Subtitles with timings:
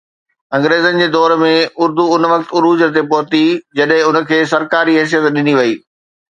[0.57, 1.49] انگريزن جي دور ۾
[1.87, 3.45] اردو ان وقت عروج تي پهتي،
[3.81, 5.81] جڏهن ان کي سرڪاري حيثيت ڏني وئي.